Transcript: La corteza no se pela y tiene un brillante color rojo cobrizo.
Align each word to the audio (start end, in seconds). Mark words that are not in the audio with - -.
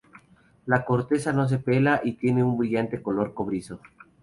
La 0.65 0.83
corteza 0.83 1.31
no 1.31 1.47
se 1.47 1.59
pela 1.59 2.01
y 2.03 2.13
tiene 2.13 2.43
un 2.43 2.57
brillante 2.57 3.03
color 3.03 3.25
rojo 3.27 3.35
cobrizo. 3.35 3.79